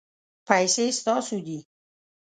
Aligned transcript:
پیسې 0.47 0.85
ستاسو 0.99 1.37
دي 1.45 1.59